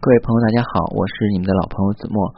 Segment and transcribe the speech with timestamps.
[0.00, 2.30] 各位朋友，大家好，我是你们的老朋友子墨。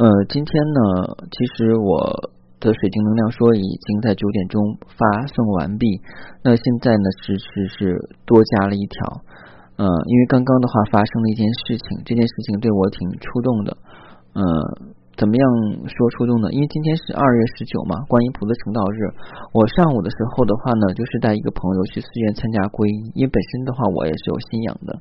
[0.00, 0.80] 呃，今天呢，
[1.28, 4.56] 其实我的水晶能量说已经在九点钟
[4.96, 6.00] 发送完毕。
[6.42, 9.20] 那现在呢，是是是多加了一条。
[9.76, 13.76] 呃，因为刚刚的话发生了一件事情，这件事情对我挺触动的。
[14.32, 14.96] 嗯。
[15.18, 15.42] 怎么样
[15.82, 16.46] 说初中呢？
[16.54, 19.02] 因为今天是二月十九嘛，观音菩萨成道日。
[19.50, 23.10] 我上午的时候的话呢，就是带一个朋友去寺院参加皈依。
[23.18, 24.94] 因为本身的话，我也是有信仰的。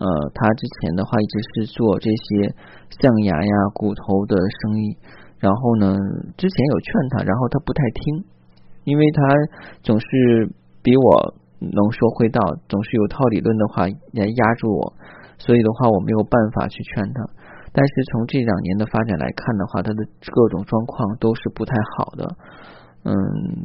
[0.00, 2.48] 呃，他之前的话一直是做这些
[2.96, 4.96] 象牙呀、骨头的生意。
[5.36, 5.92] 然后呢，
[6.40, 8.24] 之前有劝他，然后他不太听，
[8.88, 9.20] 因为他
[9.84, 10.48] 总是
[10.80, 12.40] 比我能说会道，
[12.72, 13.84] 总是有套理论的话
[14.16, 14.96] 来压住我，
[15.36, 17.20] 所以的话我没有办法去劝他。
[17.72, 20.00] 但是从这两年的发展来看的话，他的
[20.32, 22.24] 各种状况都是不太好的，
[23.04, 23.12] 嗯，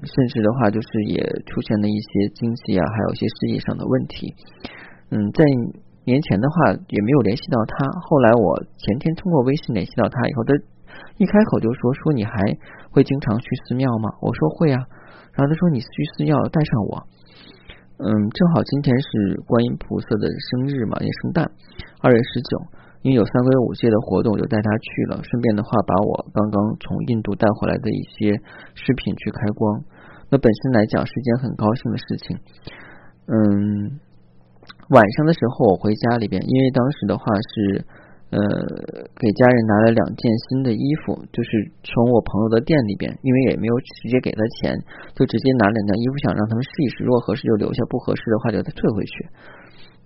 [0.04, 1.18] 甚至的话就是也
[1.48, 4.36] 出现了一些经济啊，还有一些事业上的问题，
[5.10, 5.44] 嗯，在
[6.06, 10.54] 年前的话也没有联系到他，后来我前天通过微信联系到他以后，他
[11.18, 12.32] 一开口就说说你还
[12.92, 14.10] 会经常去寺庙吗？
[14.22, 14.84] 我说会啊，
[15.34, 15.88] 然后他说你去
[16.18, 17.08] 寺庙带上我，
[18.04, 21.50] 嗯，正好今天是观音菩萨的生日嘛，也圣诞，
[22.02, 22.83] 二月十九。
[23.04, 25.20] 因为有三规五戒的活动，就带他去了。
[25.22, 28.32] 顺便的话，把我刚刚从印度带回来的一些
[28.74, 29.84] 饰品去开光。
[30.32, 32.40] 那本身来讲是件很高兴的事情。
[33.28, 34.00] 嗯，
[34.88, 37.86] 晚上的时候我回家里边，因为当时的话是
[38.32, 38.40] 呃
[39.20, 41.50] 给家人拿了两件新的衣服，就是
[41.84, 44.80] 从我朋友的店里边，因为也没有直接给他钱，
[45.14, 49.28] 就直接拿两件衣服，想让他们试一试，如果合适就留下，不合适的话就再退回去。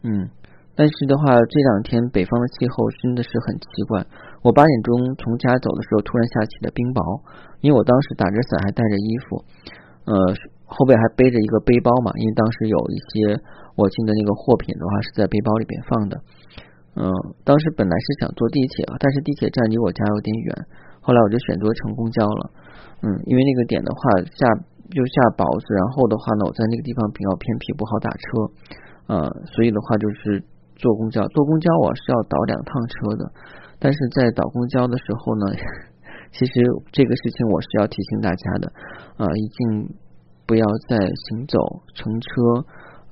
[0.02, 0.30] 嗯。
[0.78, 4.06] 但是的话，这两天北方的气候真的是很奇怪。
[4.45, 7.02] 我八点钟从家走的时候，突然下起了冰雹。
[7.66, 9.42] 因为我当时打着伞，还带着衣服，
[10.06, 10.14] 呃，
[10.69, 12.14] 后背还背着一个背包嘛。
[12.22, 13.42] 因为当时有一些
[13.73, 16.14] 我进的那个货品的话是在背包里边放的。
[16.94, 17.09] 嗯，
[17.41, 20.53] 当时本来是想坐地铁，但是地铁站离我家有点远。
[21.02, 22.41] 后来我就选择乘公交了。
[23.02, 24.45] 嗯，因为那个点的话下
[24.94, 28.22] 又下雹子，然后的话呢，我在那个地方比较偏僻，不好打车。
[29.09, 29.25] 呃，
[29.57, 30.46] 所以的话就是。
[30.78, 33.32] 坐公交，坐公交我是要倒两趟车的，
[33.80, 35.46] 但是在倒公交的时候呢，
[36.32, 36.54] 其实
[36.92, 38.72] 这个事情我是要提醒大家的，
[39.18, 39.90] 啊，一定
[40.46, 41.58] 不要在行走、
[41.94, 42.30] 乘车，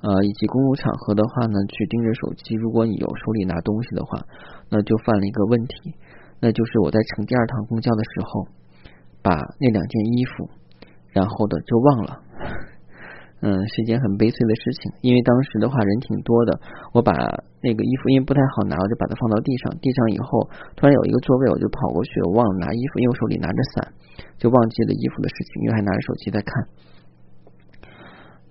[0.02, 2.56] 呃，以及公共场合的话呢，去盯着手机。
[2.56, 4.22] 如果你有手里拿东西的话，
[4.70, 5.96] 那就犯了一个问题，
[6.40, 8.48] 那就是我在乘第二趟公交的时候，
[9.24, 10.50] 把那两件衣服，
[11.12, 12.22] 然后的就忘了。
[13.46, 16.60] 嗯，是一件很悲催的事情，因为当时的话人挺多的，
[16.98, 17.14] 我把
[17.62, 23.94] 那个衣服因为不太好拿，我就把它放到地上，地上以后突然有一个座位，我就跑过去，我忘了拿衣服，因为我手里拿着伞，
[24.42, 26.50] 就忘记了衣服的事情，因为还拿着手机在看。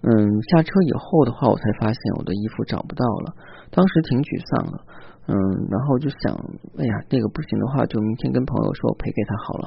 [0.06, 0.14] 嗯，
[0.54, 3.34] 下车以后的话，我才发现我的衣服找不到了，
[3.74, 4.78] 当时挺沮丧的，
[5.26, 5.34] 嗯，
[5.74, 6.38] 然后就想，
[6.78, 9.66] 哎呀，这个不行的话，就明天跟朋友说赔给他好了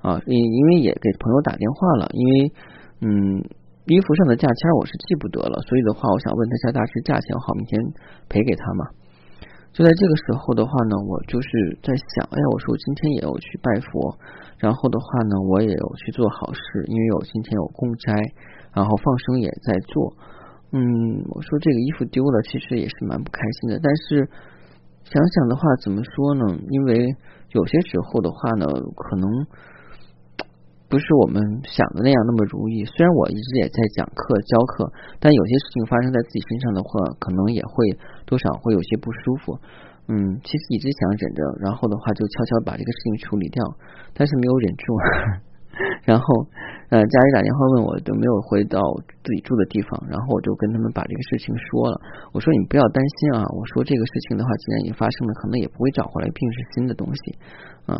[0.00, 2.52] 啊，因因为也给朋友打电话了，因为
[3.04, 3.44] 嗯。
[3.86, 7.82] 衣服上的价签我是记不得了，所以的话，我想问他一下大师价钱好，明天
[8.28, 8.86] 赔给他嘛。
[9.74, 11.48] 就在这个时候的话呢，我就是
[11.82, 14.14] 在想，哎呀，我说我今天也有去拜佛，
[14.58, 18.14] 然后的话呢，我也有去做好事，因为我今天有供斋，
[18.70, 20.14] 然后放生也在做。
[20.70, 20.78] 嗯，
[21.34, 23.80] 我说这个衣服丢了，其实也是蛮不开心的。
[23.82, 24.30] 但是
[25.10, 26.54] 想想的话，怎么说呢？
[26.70, 27.16] 因为
[27.50, 29.26] 有些时候的话呢，可能。
[30.92, 32.84] 不是我们想的那样那么如意。
[32.84, 37.96] 虽然我一直也在讲课教课，但有些事情发生在自己身上的话，可能也会
[38.28, 39.56] 多少会有些不舒服。
[40.12, 43.64] 嗯，其实一直想忍着，然后的话就悄悄把这个事情处理掉，
[44.12, 44.84] 但是没有忍住。
[46.04, 46.24] 然后，
[46.92, 48.76] 呃，家里打电话问我都没有回到
[49.24, 51.96] 自己住的地方，然后我就跟他们把这个事情说了。
[52.36, 57.38] 我说你不要担心啊，我说这个事情的话，既然已经发生了，可能也不会找回来，并是新的东西。
[57.88, 57.96] 嗯，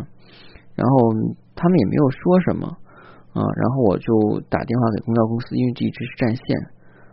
[0.77, 0.93] 然后
[1.57, 2.77] 他们也没有说什么。
[3.33, 6.45] 啊，然后我就打电话给公交公司，因为这一直是占线。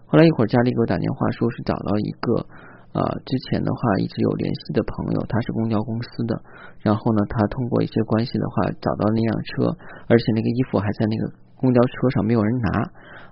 [0.05, 2.45] 后来一会儿家里给我打电话，说是找到一个
[2.93, 6.37] 啊，之前的话一直有联系的朋友，他是公交公司的。
[6.83, 9.73] 然后呢，他通过一些关系的话找到那辆车，
[10.09, 12.69] 而且那个衣服还在那个公交车上，没有人拿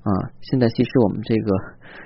[0.08, 0.10] 啊。
[0.40, 1.50] 现在其实我们这个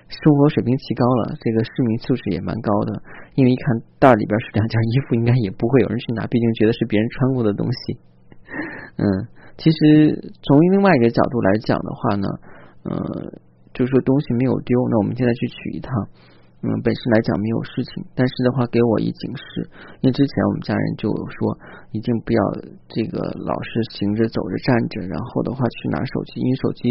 [0.09, 3.03] 生活水平提高了，这个市民素质也蛮高的，
[3.37, 3.65] 因为一看
[4.01, 8.01] 袋里边是两件衣服，应该也不会有人去拿，毕竟觉得是别人穿过的东西。
[8.99, 9.07] 嗯。
[9.59, 12.27] 其实从另外一个角度来讲的话呢，
[12.85, 13.33] 嗯，
[13.75, 15.93] 就是说东西没有丢，那我们现在去取一趟，
[16.63, 19.67] 嗯，本身来讲没有事情，但是的话给我一警示，
[19.99, 21.59] 因为之前我们家人就说，
[21.91, 22.41] 一定不要
[22.87, 26.83] 这个老是行着走着站着，然后的话去拿手机，因为手机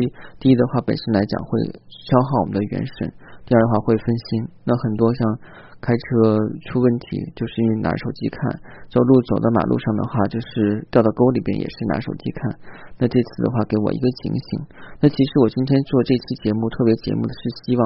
[0.44, 3.08] 第一的话本身来讲会消耗我们的元神，
[3.48, 4.44] 第二的话会分心。
[4.68, 5.40] 那很多像
[5.80, 6.36] 开车
[6.68, 8.52] 出问题，就是因为拿手机看；
[8.92, 12.60] 走路走到马路上的话，就是掉到沟里边也是拿手机看。
[13.00, 14.68] 那这次的话给我一个警醒。
[15.00, 17.82] 那其实我今天做这期节目特别节目的是希望，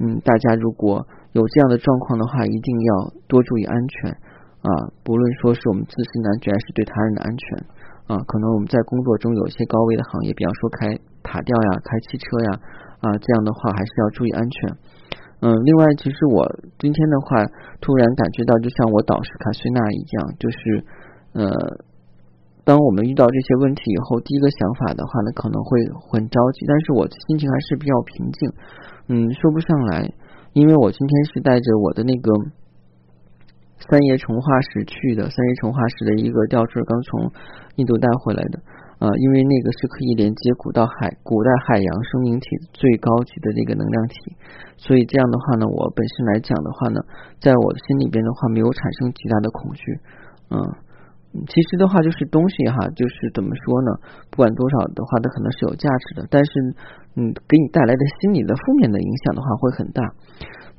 [0.00, 4.10] 嗯，大家如果有这样的状况的话，一定要多注意安全
[4.62, 4.70] 啊！
[5.02, 7.58] 不论说是我们自身的安全，还是对他人的安全
[8.06, 8.16] 啊。
[8.26, 12.60] 可能我们在工作中有一些高危的行业，比方说开塔吊呀、开汽车呀
[13.00, 14.76] 啊，这样的话还是要注意安全。
[15.40, 16.42] 嗯，另外，其实我
[16.78, 17.44] 今天的话，
[17.80, 20.58] 突然感觉到，就像我导师卡翠娜一样，就是，
[21.34, 21.46] 呃，
[22.68, 25.80] 当我们遇到这些问题以后，第一个想法的话呢，可能会
[26.12, 28.52] 很着急，但是我心情还是比较平静。
[29.08, 30.12] 嗯，说不上来，
[30.52, 32.28] 因为我今天是带着我的那个
[33.88, 37.32] 三叶虫化石去的，三叶虫化石的一个吊坠，刚从
[37.76, 38.60] 印度带回来的。
[39.00, 44.36] 啊，因为那个是可以连接古到海、古代海洋生命体最高级的那个能量体，
[44.76, 47.00] 所以这样的话呢，我本身来讲的话呢，
[47.40, 50.00] 在我的心里边的话，没有产生极大的恐惧。
[50.50, 50.58] 嗯，
[51.46, 53.90] 其实的话就是东西哈，就是怎么说呢？
[54.30, 56.50] 不管多少的话，它可能是有价值的，但是
[57.14, 60.02] 嗯，给你带来的心理的负面的影响的话会很大。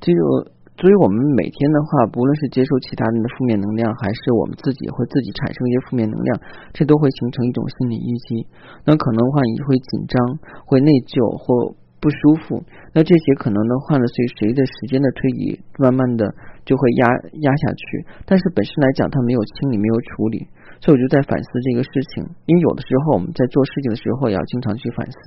[0.02, 0.52] 这个。
[0.80, 6.40] 所以，我们每天的话，不论是接受其他人的负面能量，还是我们自己会自己产生一些负面能量，
[6.72, 8.48] 这都会形成一种心理淤积。
[8.88, 10.16] 那可能的话，你会紧张、
[10.64, 12.18] 会内疚或不舒
[12.48, 12.63] 服。
[12.94, 16.25] 那这些可能的话呢，随随着时间的推移，慢慢的
[16.66, 17.06] 就会压
[17.44, 18.06] 压下去。
[18.25, 20.48] 但是本身来讲，它没有清理、没有处理，
[20.81, 22.24] 所以我就在反思这个事情。
[22.46, 25.18] 因为有的时候我们在做事情的时候，也要经常去反思。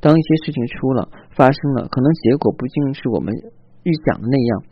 [0.00, 3.32] 当一些事情出了、发生了，可能结果不尽是我们
[3.84, 4.62] 预想的那样。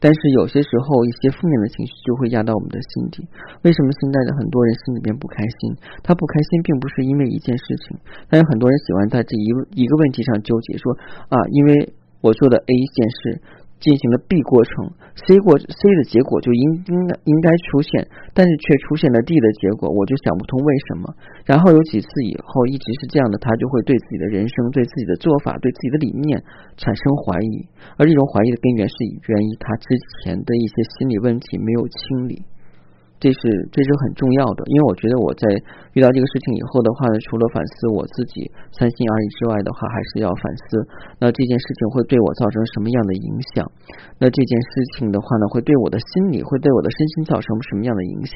[0.00, 3.26] 但是有些时候，一些负面的情绪就会压到我们的心底。
[3.62, 5.74] 为什么现在的很多人心里边不开心？
[6.02, 7.98] 他不开心，并不是因为一件事情，
[8.30, 10.92] 但有很多人喜欢在这一一个问题上纠结，说
[11.28, 13.42] 啊，因为我做的 A 件事。
[13.80, 14.90] 进行了 B 过程
[15.26, 21.14] ，C 过 C 的结果就应应该应该出现，但是却出现了 D 的结果，我就想不通为什么。
[21.46, 26.42] 然后有几次以后一直是这样的，他就会对自己的人生、对自己的做法、对自己的理念
[26.76, 27.66] 产生怀疑，
[27.96, 28.94] 而这种怀疑的根源是
[29.26, 29.86] 源于他之
[30.22, 32.42] 前的一些心理问题没有清理。
[33.18, 33.38] 这是
[33.74, 35.42] 这是很重要的，因为我觉得我在
[35.94, 40.86] 遇到这个事情以后的话呢，除了反思我自己三心二意之外的话，还是要反思
[41.18, 43.66] 那这件事情会对我造成什么样的影响？
[44.18, 48.34] 那这件事情的话呢，会对我的心理，会对我的身心造成什么样的影响？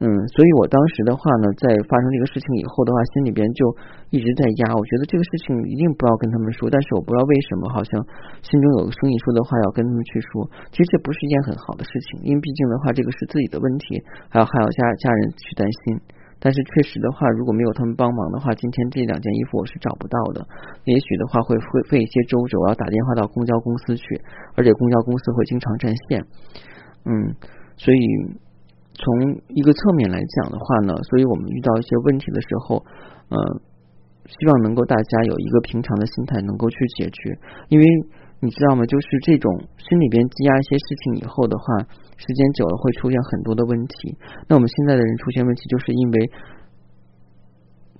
[0.00, 3.68] 嗯，所以我当时的话呢，在发生这个事情以后的话，心里边就
[4.08, 4.72] 一直在压。
[4.72, 8.00] 我觉得这个事情一定不要跟他们说，但是我不知道为什么，好像
[8.40, 10.48] 心中有个声音说的话要跟他们去说。
[10.72, 14.00] 其实这不是一件很好的事情，因为毕竟的话，这个是自己的问题，
[14.32, 16.00] 还要还要家家人去担心。
[16.40, 20.40] 但是确实的话，如果没有他们帮忙的话，今天这两件衣服我是找不到的。
[20.88, 24.16] 也许的话会会费一些周折，我要打电话到公交公司去，
[24.56, 26.24] 而且公交公司会经常占线。
[27.04, 27.36] 嗯，
[27.76, 28.00] 所以。
[28.94, 29.04] 从
[29.48, 32.84] 一个侧面来讲的话呢，所以我们遇到一些问题的时候，
[33.30, 33.36] 嗯，
[34.26, 37.38] 希望能够大家有一个平常的心态，能够去解决。
[37.68, 37.84] 因为
[38.40, 38.84] 你知道吗？
[38.86, 41.64] 就是这种心里边积压一些事情以后的话，
[42.16, 44.18] 时间久了会出现很多的问题。
[44.48, 46.30] 那我们现在的人出现问题，就是因为。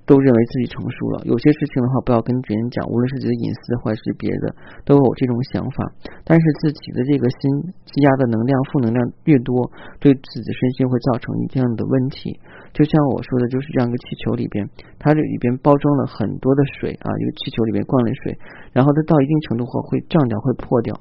[0.06, 4.54] 都认为自己成熟了，有些事情的话不要跟别人讲，无论是自己的隐私或者是别的，
[4.84, 5.86] 都有这种想法。
[6.24, 7.40] 但是自己的这个心
[7.86, 9.70] 积压的能量、负能量越多，
[10.00, 12.34] 对自己的身心会造成一样的问题。
[12.72, 14.66] 就像我说的，就是这样一个气球里边，
[14.98, 18.36] 它这里边包装了很多的水啊，一个气球里面灌了水，
[18.72, 20.94] 然后它到一定程度后会胀掉、会破掉，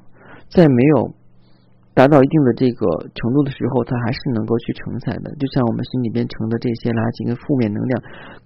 [0.48, 1.19] 在没有。
[2.00, 2.80] 达到一定的这个
[3.12, 5.28] 程度的时候，它还是能够去承载的。
[5.36, 7.92] 就像我们心里边盛的这些垃圾跟负面能量，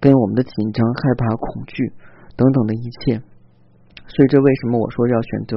[0.03, 1.87] 跟我们的紧张、害怕、恐惧
[2.35, 3.15] 等等的一切。
[4.11, 5.55] 所以这为什么我说要选择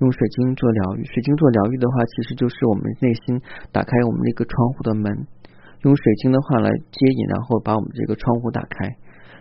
[0.00, 1.04] 用水晶做疗愈？
[1.04, 3.36] 水晶做疗愈的话，其实就是我们内心
[3.68, 5.04] 打开我们这个窗户的门，
[5.84, 8.88] 用水晶的话来接引，然后把我们这个窗户打开。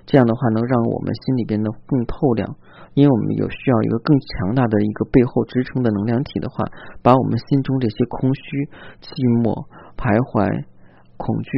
[0.03, 2.51] 这样的话，能让我们心里边的更透亮。
[2.93, 6.63] 因为我们有需要一个更强大的一个背后支撑的能量体的话，
[7.01, 8.41] 把我们心中这些空虚、
[9.01, 9.65] 寂寞、
[9.97, 10.65] 徘徊、
[11.17, 11.49] 恐惧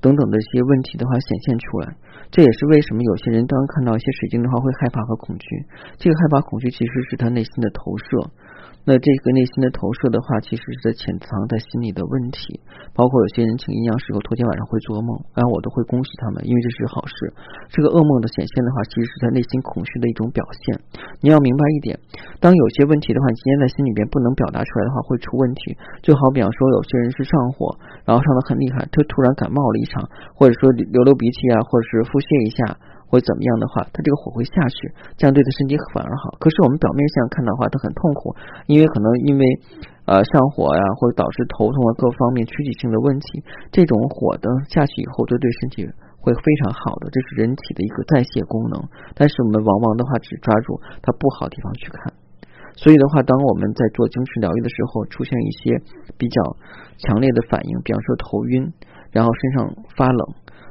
[0.00, 1.96] 等等的一些问题的话显现出来。
[2.30, 5.44] 这也是为什么有些人当看到一些水晶的话会害怕和恐惧。
[5.98, 8.30] 这个害怕、恐惧其实是他内心的投射。
[8.88, 12.58] 那这个内心的投射的话，其实是在潜藏在心里的问题，
[12.96, 17.14] 包括有些人请阴阳师后，头天晚上会做噩梦，然后我都会恭喜他们，因为这是好事。
[17.68, 20.80] 这个噩梦的显现的话，其实是他内心恐惧的一种表现。
[21.20, 21.92] 你要明白一点，
[22.40, 25.76] 当有些问题的话，你今天在心里边不能表达出来的话，会出问题。
[26.00, 27.76] 就好比方说，有些人是上火，
[28.08, 32.80] 然后上的很厉害，他突然感冒了一场，或者说流流鼻涕啊，或者是腹泻一下。
[33.10, 36.38] 或怎么样的话，它这个火会下去，这样对他身体反而好。
[36.38, 38.30] 可是我们表面上看的话，他很痛苦，
[38.70, 39.42] 因为可能因为
[40.06, 43.42] 呃上火呀，或者导致头痛啊各方面躯体性的问题，
[43.74, 45.82] 这种火的下去以后，就对身体
[46.22, 48.78] 会非常好的，这是人体的一个代谢功能。
[49.18, 52.14] 但是我们往往的话只抓住它不好的地方去看，
[52.78, 55.82] 所以的话，当我们在做精神疗愈的时候，出现一些
[56.16, 56.38] 比较
[56.98, 58.70] 强烈的反应，比方说头晕，
[59.10, 60.22] 然后身上发冷，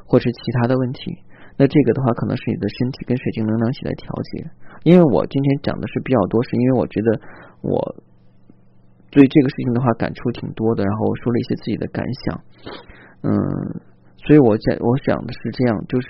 [0.08, 1.20] 或是其他的问题。
[1.60, 4.50] 那这个的话，可能是你的身体跟水晶能量起来调节。
[4.88, 7.20] 因为我今天讲的是比较多，是因为我觉得
[7.60, 7.76] 我
[9.12, 12.42] 对这个事情的话感触挺多的，然后说了一些自己的感想，
[13.24, 13.36] 嗯。
[14.28, 16.08] 所以我在我想的是这样，就是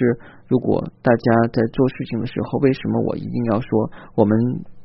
[0.48, 3.70] 如果大家在做事情的时候，为什么我一定要说
[4.16, 4.34] 我们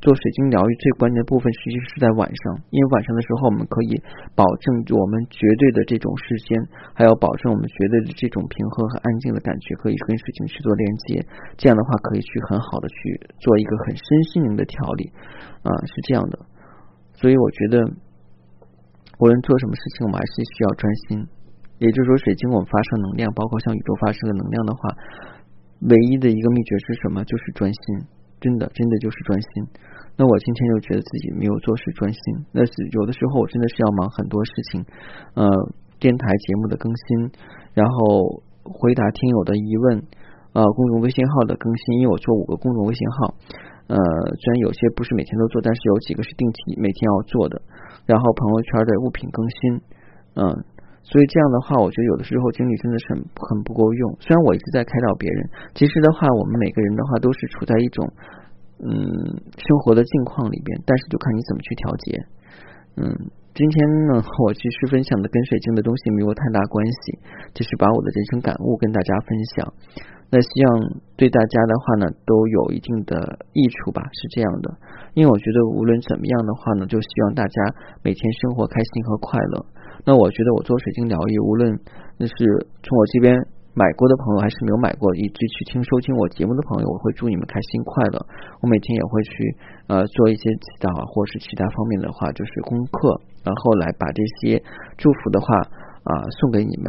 [0.00, 3.96] 做水晶疗愈最关键的部分，其实是在晚上，因为晚上的时候我们可以
[4.36, 6.52] 保证我们绝对的这种视线，
[6.92, 11.24] 还要保证我们绝对的这种平和和安静的感觉，可以跟水晶去做连接，
[11.56, 15.10] 这样的话可以去很好的去做一个很身心灵的调理
[15.64, 16.38] 啊，是这样的。
[17.16, 17.80] 所以我觉得
[19.18, 21.26] 无论做什么事情，我们还是需要专心。
[21.78, 24.94] 也就是说，水晶我们发射能量，包括向宇宙发射的能量的话，
[25.90, 27.24] 唯一的一个秘诀是什么？
[27.24, 28.06] 就是专心，
[28.40, 29.48] 真的，真的就是专心。
[30.16, 32.20] 那我今天就觉得自己没有做事专心，
[32.52, 34.86] 那是有的时候我真的是要忙很多事情，
[35.34, 35.44] 呃，
[35.98, 37.30] 电台节目的更新，
[37.74, 40.06] 然后回答听友的疑问，
[40.54, 43.34] 呃，公众微信号的更新，因为我做五个公众微信号，
[43.88, 47.60] 呃，虽然有些不是每天都做，但是有几个是定期每天要做的，
[48.06, 49.80] 然后朋友圈的物品更新，
[50.36, 50.64] 嗯。
[51.04, 54.16] 所以这样的话，我觉得有的时候精力真的是很很不够用。
[54.24, 55.38] 虽然我一直在开导别人，
[55.76, 58.08] 其实的话，我们每个人的话都是处在一种
[58.80, 58.90] 嗯
[59.60, 62.24] 生活的境况里边，但是就看你怎么去调节。
[62.96, 63.04] 嗯，
[63.52, 63.76] 今天
[64.08, 67.20] 呢，我其实分享的跟水晶的东西没有太大关系，
[67.52, 69.72] 就是把我的人生感悟跟大家分享。
[70.30, 74.74] 那希望对大家的话呢，都有一定的益处吧，是这样的。
[75.12, 77.62] 因为我觉得无论怎么样的话呢，就希望大家
[78.02, 79.66] 每天生活开心和快乐。
[80.04, 81.78] 那我觉得我做水晶疗愈，无论
[82.18, 82.34] 那是
[82.82, 83.34] 从我这边
[83.74, 88.22] 买过的朋友，还是没有买过，一直去听收听我节目的朋友，我会祝你们开心快乐。
[88.62, 89.32] 我每天也会去
[89.88, 94.62] 呃做一些祈祷啊，或是其他方面的话，就是功课，然后来把这些
[94.94, 95.58] 祝福的话
[96.06, 96.86] 啊送给你们。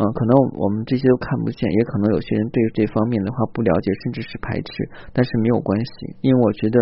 [0.00, 4.72] 嗯，可能我们这些都看不见，也可能有些人对这方面的话不了解，甚至是排斥，
[5.12, 6.78] 但是没有关系，因为我觉得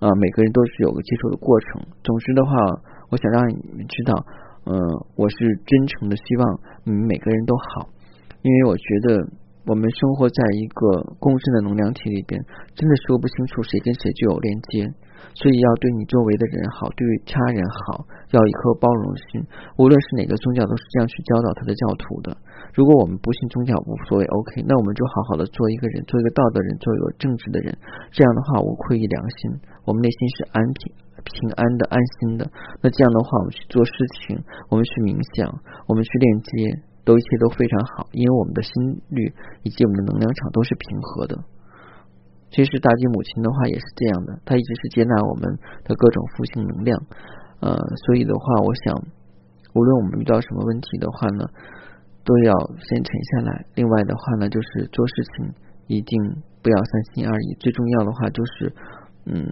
[0.00, 1.84] 呃每个人都是有个接受的过程。
[2.02, 2.50] 总之的话，
[3.10, 4.24] 我想让你们知道。
[4.66, 4.74] 嗯，
[5.14, 6.42] 我是真诚的希望
[6.82, 7.88] 你们每个人都好，
[8.42, 9.22] 因为我觉得
[9.66, 12.34] 我们生活在一个共生的能量体里边，
[12.74, 14.90] 真的说不清楚谁跟谁就有连接，
[15.38, 19.46] 所以要对你周围的人好，对他人好，要一颗包容心。
[19.78, 22.36] 无论是哪个宗教，都是这样去教导他的教徒的。
[22.74, 27.70] 如果我们不信宗教无所谓，OK，那我们就好好的做一个人，做一个道德人，做一个正直的人。
[28.10, 31.05] 这样的话，无愧于良心，我们内心是安平。
[31.26, 32.46] 平安的、安心的，
[32.80, 33.92] 那这样的话，我们去做事
[34.22, 34.38] 情，
[34.70, 35.50] 我们去冥想，
[35.90, 38.70] 我们去链接，都一切都非常好，因为我们的心
[39.10, 39.34] 率
[39.66, 41.34] 以及我们的能量场都是平和的。
[42.54, 45.50] 其实大地母亲的话也是这样的，她一直是接纳我们
[45.82, 46.94] 的各种负性能量，
[47.58, 47.74] 呃，
[48.06, 48.94] 所以的话，我想，
[49.74, 51.42] 无论我们遇到什么问题的话呢，
[52.22, 52.54] 都要
[52.86, 53.66] 先沉下来。
[53.74, 55.52] 另外的话呢，就是做事情
[55.88, 56.22] 一定
[56.62, 58.72] 不要三心二意，最重要的话就是。
[59.26, 59.42] 嗯，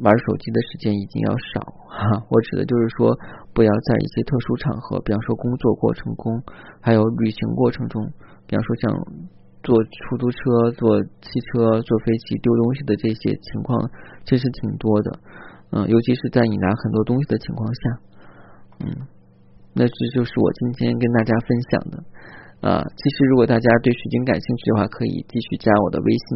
[0.00, 2.22] 玩手机的时间一定要少哈。
[2.28, 3.16] 我指的就是说，
[3.54, 6.42] 不要在一些特殊场合，比方说工作过程中，
[6.82, 8.04] 还有旅行过程中，
[8.46, 8.92] 比方说像
[9.62, 13.90] 坐出租车、坐汽车、坐飞机丢东西的这些情况，
[14.26, 15.18] 其实挺多的。
[15.70, 17.80] 嗯，尤其是在你拿很多东西的情况下，
[18.84, 19.08] 嗯，
[19.72, 22.04] 那这就是我今天跟大家分享的。
[22.62, 26.26] 啊，其实如果大家对水晶感兴趣的话，可以继续加我的微信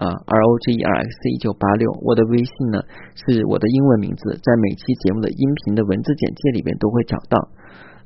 [0.00, 1.92] 啊，R O G E R X 一九八六。
[2.00, 2.80] 我的微信呢
[3.12, 7.36] 是我的英文名字，在每期节目的音频的文字简介里边都会找到。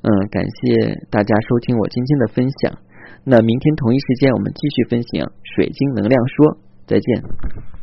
[0.03, 2.75] 嗯，感谢大家收听我今天的分享。
[3.23, 7.78] 那明天同一时间我们继续分享水晶能量说，再见。